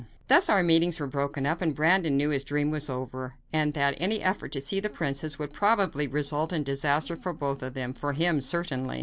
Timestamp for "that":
3.75-3.93